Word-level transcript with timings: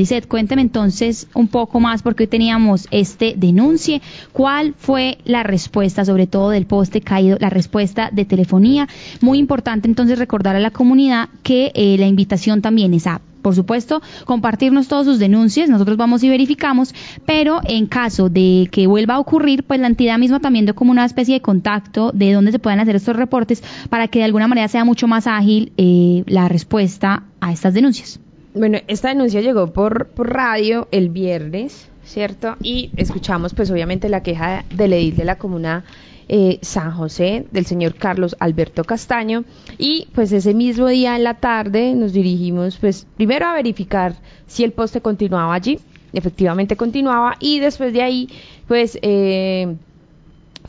Lizeth, 0.00 0.26
cuénteme 0.26 0.62
entonces 0.62 1.28
un 1.34 1.48
poco 1.48 1.78
más 1.78 2.02
porque 2.02 2.22
hoy 2.22 2.28
teníamos 2.28 2.88
este 2.90 3.34
denuncie. 3.36 4.00
¿Cuál 4.32 4.74
fue 4.78 5.18
la 5.24 5.42
respuesta, 5.42 6.06
sobre 6.06 6.26
todo 6.26 6.48
del 6.48 6.64
poste 6.64 7.02
caído, 7.02 7.36
la 7.38 7.50
respuesta 7.50 8.08
de 8.10 8.24
telefonía? 8.24 8.88
Muy 9.20 9.36
importante 9.36 9.88
entonces 9.88 10.18
recordar 10.18 10.56
a 10.56 10.60
la 10.60 10.70
comunidad 10.70 11.28
que 11.42 11.70
eh, 11.74 11.96
la 11.98 12.06
invitación 12.06 12.62
también 12.62 12.94
es 12.94 13.06
a 13.06 13.20
por 13.42 13.54
supuesto, 13.54 14.02
compartirnos 14.26 14.88
todas 14.88 15.06
sus 15.06 15.18
denuncias, 15.18 15.70
nosotros 15.70 15.96
vamos 15.96 16.22
y 16.22 16.28
verificamos, 16.28 16.94
pero 17.24 17.60
en 17.64 17.86
caso 17.86 18.28
de 18.28 18.68
que 18.70 18.86
vuelva 18.86 19.14
a 19.14 19.18
ocurrir, 19.18 19.64
pues 19.64 19.80
la 19.80 19.86
entidad 19.86 20.18
misma 20.18 20.40
también 20.40 20.66
dio 20.66 20.74
como 20.74 20.90
una 20.90 21.06
especie 21.06 21.34
de 21.34 21.40
contacto 21.40 22.12
de 22.12 22.34
dónde 22.34 22.52
se 22.52 22.58
pueden 22.58 22.80
hacer 22.80 22.96
estos 22.96 23.16
reportes 23.16 23.62
para 23.88 24.08
que 24.08 24.18
de 24.18 24.26
alguna 24.26 24.46
manera 24.46 24.68
sea 24.68 24.84
mucho 24.84 25.06
más 25.08 25.26
ágil 25.26 25.72
eh, 25.78 26.22
la 26.26 26.48
respuesta 26.48 27.24
a 27.40 27.50
estas 27.50 27.72
denuncias. 27.72 28.20
Bueno, 28.52 28.78
esta 28.88 29.08
denuncia 29.08 29.40
llegó 29.40 29.68
por, 29.68 30.08
por 30.08 30.32
radio 30.32 30.88
el 30.90 31.08
viernes, 31.10 31.88
¿cierto? 32.02 32.56
Y 32.60 32.90
escuchamos 32.96 33.54
pues 33.54 33.70
obviamente 33.70 34.08
la 34.08 34.24
queja 34.24 34.64
del 34.74 34.92
edil 34.92 35.16
de 35.16 35.24
la 35.24 35.38
comuna 35.38 35.84
eh, 36.28 36.58
San 36.60 36.90
José 36.90 37.46
del 37.52 37.66
señor 37.66 37.94
Carlos 37.94 38.34
Alberto 38.40 38.82
Castaño. 38.82 39.44
Y 39.78 40.08
pues 40.14 40.32
ese 40.32 40.52
mismo 40.52 40.88
día 40.88 41.14
en 41.14 41.22
la 41.22 41.34
tarde 41.34 41.94
nos 41.94 42.12
dirigimos 42.12 42.76
pues 42.78 43.06
primero 43.16 43.46
a 43.46 43.54
verificar 43.54 44.16
si 44.48 44.64
el 44.64 44.72
poste 44.72 45.00
continuaba 45.00 45.54
allí, 45.54 45.78
efectivamente 46.12 46.76
continuaba. 46.76 47.36
Y 47.38 47.60
después 47.60 47.92
de 47.92 48.02
ahí 48.02 48.28
pues 48.66 48.98
eh, 49.02 49.76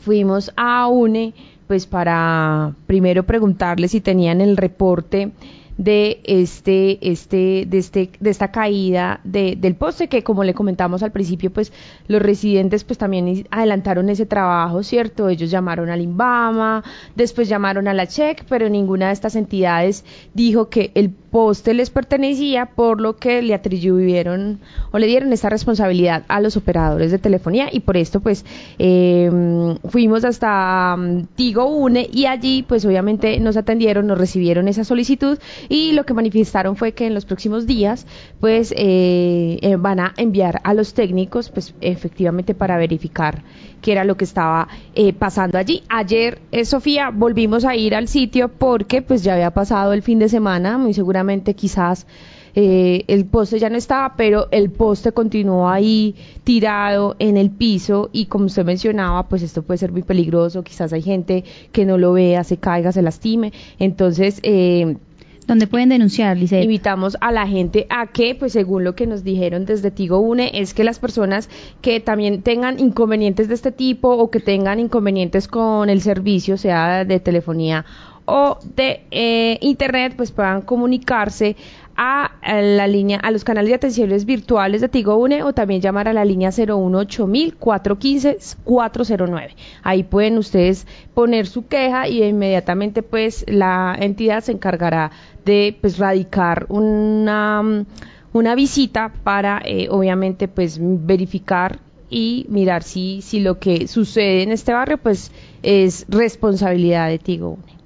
fuimos 0.00 0.52
a 0.56 0.86
UNE 0.86 1.34
pues 1.66 1.86
para 1.86 2.74
primero 2.86 3.24
preguntarle 3.24 3.88
si 3.88 4.00
tenían 4.00 4.40
el 4.40 4.56
reporte 4.56 5.32
de 5.78 6.20
este, 6.24 6.98
este, 7.10 7.64
de 7.66 7.78
este, 7.78 8.10
de 8.20 8.30
esta 8.30 8.50
caída 8.50 9.20
de, 9.24 9.56
del 9.56 9.74
poste 9.74 10.08
que 10.08 10.22
como 10.22 10.44
le 10.44 10.54
comentamos 10.54 11.02
al 11.02 11.12
principio, 11.12 11.52
pues 11.52 11.72
los 12.08 12.20
residentes 12.22 12.84
pues 12.84 12.98
también 12.98 13.46
adelantaron 13.50 14.08
ese 14.08 14.26
trabajo, 14.26 14.82
¿cierto? 14.82 15.28
Ellos 15.28 15.50
llamaron 15.50 15.90
al 15.90 16.00
INVAMA, 16.00 16.84
después 17.16 17.48
llamaron 17.48 17.88
a 17.88 17.94
la 17.94 18.06
CHEC, 18.06 18.44
pero 18.48 18.68
ninguna 18.68 19.08
de 19.08 19.12
estas 19.12 19.36
entidades 19.36 20.04
dijo 20.34 20.68
que 20.68 20.92
el 20.94 21.14
poste 21.32 21.72
les 21.72 21.88
pertenecía, 21.88 22.66
por 22.66 23.00
lo 23.00 23.16
que 23.16 23.40
le 23.40 23.54
atribuyeron 23.54 24.60
o 24.90 24.98
le 24.98 25.06
dieron 25.06 25.32
esa 25.32 25.48
responsabilidad 25.48 26.24
a 26.28 26.40
los 26.40 26.58
operadores 26.58 27.10
de 27.10 27.18
telefonía 27.18 27.68
y 27.72 27.80
por 27.80 27.96
esto 27.96 28.20
pues 28.20 28.44
em, 28.78 29.78
fuimos 29.88 30.26
hasta 30.26 30.94
mm, 30.94 31.28
Tigo 31.34 31.64
Une 31.64 32.06
y 32.12 32.26
allí 32.26 32.62
pues 32.62 32.84
obviamente 32.84 33.40
nos 33.40 33.56
atendieron, 33.56 34.06
nos 34.06 34.18
recibieron 34.18 34.68
esa 34.68 34.84
solicitud 34.84 35.38
y 35.70 35.92
lo 35.92 36.04
que 36.04 36.12
manifestaron 36.12 36.76
fue 36.76 36.92
que 36.92 37.06
en 37.06 37.14
los 37.14 37.24
próximos 37.24 37.66
días 37.66 38.06
pues 38.38 38.74
eh, 38.76 39.58
eh, 39.62 39.76
van 39.76 40.00
a 40.00 40.12
enviar 40.18 40.60
a 40.64 40.74
los 40.74 40.92
técnicos 40.92 41.48
pues 41.48 41.74
efectivamente 41.80 42.54
para 42.54 42.76
verificar 42.76 43.42
qué 43.80 43.92
era 43.92 44.04
lo 44.04 44.16
que 44.16 44.24
estaba 44.24 44.68
eh, 44.94 45.12
pasando 45.12 45.58
allí. 45.58 45.82
Ayer, 45.88 46.40
Sofía, 46.64 47.10
volvimos 47.10 47.64
a 47.64 47.74
ir 47.74 47.96
al 47.96 48.06
sitio 48.06 48.48
porque 48.48 49.02
pues 49.02 49.24
ya 49.24 49.32
había 49.32 49.50
pasado 49.50 49.92
el 49.92 50.02
fin 50.02 50.20
de 50.20 50.28
semana, 50.28 50.78
muy 50.78 50.94
seguramente 50.94 51.21
quizás 51.54 52.06
el 52.54 53.24
poste 53.26 53.58
ya 53.58 53.70
no 53.70 53.78
estaba, 53.78 54.14
pero 54.16 54.48
el 54.50 54.70
poste 54.70 55.12
continuó 55.12 55.68
ahí 55.68 56.14
tirado 56.44 57.16
en 57.18 57.36
el 57.36 57.50
piso 57.50 58.10
y 58.12 58.26
como 58.26 58.46
usted 58.46 58.64
mencionaba, 58.64 59.28
pues 59.28 59.42
esto 59.42 59.62
puede 59.62 59.78
ser 59.78 59.92
muy 59.92 60.02
peligroso, 60.02 60.62
quizás 60.62 60.92
hay 60.92 61.02
gente 61.02 61.44
que 61.72 61.84
no 61.84 61.96
lo 61.96 62.12
vea, 62.12 62.44
se 62.44 62.58
caiga, 62.58 62.92
se 62.92 63.02
lastime, 63.02 63.52
entonces... 63.78 64.40
Eh, 64.42 64.96
¿Dónde 65.44 65.66
pueden 65.66 65.88
denunciar, 65.88 66.36
Lice? 66.36 66.62
Invitamos 66.62 67.16
a 67.20 67.32
la 67.32 67.48
gente 67.48 67.86
a 67.90 68.06
que, 68.06 68.36
pues 68.36 68.52
según 68.52 68.84
lo 68.84 68.94
que 68.94 69.08
nos 69.08 69.24
dijeron 69.24 69.64
desde 69.64 69.90
Tigo 69.90 70.20
Une, 70.20 70.52
es 70.54 70.72
que 70.72 70.84
las 70.84 71.00
personas 71.00 71.50
que 71.80 71.98
también 71.98 72.42
tengan 72.42 72.78
inconvenientes 72.78 73.48
de 73.48 73.54
este 73.54 73.72
tipo 73.72 74.10
o 74.10 74.30
que 74.30 74.38
tengan 74.38 74.78
inconvenientes 74.78 75.48
con 75.48 75.90
el 75.90 76.00
servicio, 76.00 76.56
sea 76.56 77.04
de 77.04 77.18
telefonía 77.18 77.84
o 78.32 78.58
de 78.76 79.02
eh, 79.10 79.58
internet, 79.60 80.14
pues 80.16 80.32
puedan 80.32 80.62
comunicarse 80.62 81.54
a, 81.94 82.30
la 82.42 82.86
línea, 82.86 83.18
a 83.18 83.30
los 83.30 83.44
canales 83.44 83.68
de 83.68 83.74
atenciones 83.74 84.24
virtuales 84.24 84.80
de 84.80 84.88
Tigo 84.88 85.16
Une 85.16 85.42
o 85.42 85.52
también 85.52 85.82
llamar 85.82 86.08
a 86.08 86.14
la 86.14 86.24
línea 86.24 86.50
018000 86.50 87.56
415 87.56 88.38
409. 88.64 89.54
Ahí 89.82 90.02
pueden 90.02 90.38
ustedes 90.38 90.86
poner 91.12 91.46
su 91.46 91.66
queja 91.66 92.08
y 92.08 92.22
inmediatamente 92.22 93.02
pues 93.02 93.44
la 93.46 93.94
entidad 94.00 94.42
se 94.42 94.52
encargará 94.52 95.10
de 95.44 95.76
pues 95.78 95.98
radicar 95.98 96.64
una, 96.70 97.84
una 98.32 98.54
visita 98.54 99.12
para 99.22 99.60
eh, 99.62 99.88
obviamente 99.90 100.48
pues 100.48 100.78
verificar 100.80 101.80
y 102.08 102.46
mirar 102.48 102.82
si, 102.82 103.20
si 103.20 103.40
lo 103.40 103.58
que 103.58 103.88
sucede 103.88 104.42
en 104.42 104.52
este 104.52 104.72
barrio 104.72 104.96
pues 104.96 105.30
es 105.62 106.06
responsabilidad 106.08 107.08
de 107.08 107.18
Tigo 107.18 107.58
Une. 107.62 107.81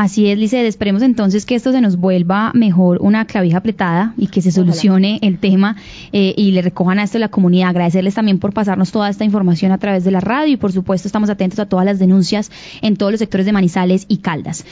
Así 0.00 0.30
es, 0.30 0.38
Lice, 0.38 0.66
esperemos 0.66 1.02
entonces 1.02 1.44
que 1.44 1.54
esto 1.54 1.72
se 1.72 1.82
nos 1.82 1.98
vuelva 1.98 2.52
mejor 2.54 3.02
una 3.02 3.26
clavija 3.26 3.58
apretada 3.58 4.14
y 4.16 4.28
que 4.28 4.40
se 4.40 4.50
solucione 4.50 5.18
el 5.20 5.38
tema 5.38 5.76
eh, 6.14 6.32
y 6.38 6.52
le 6.52 6.62
recojan 6.62 6.98
a 6.98 7.02
esto 7.02 7.18
la 7.18 7.28
comunidad. 7.28 7.68
Agradecerles 7.68 8.14
también 8.14 8.38
por 8.38 8.54
pasarnos 8.54 8.92
toda 8.92 9.10
esta 9.10 9.26
información 9.26 9.72
a 9.72 9.76
través 9.76 10.02
de 10.02 10.10
la 10.10 10.20
radio 10.20 10.54
y 10.54 10.56
por 10.56 10.72
supuesto 10.72 11.06
estamos 11.06 11.28
atentos 11.28 11.58
a 11.58 11.66
todas 11.66 11.84
las 11.84 11.98
denuncias 11.98 12.50
en 12.80 12.96
todos 12.96 13.12
los 13.12 13.18
sectores 13.18 13.44
de 13.44 13.52
Manizales 13.52 14.06
y 14.08 14.16
Caldas. 14.22 14.64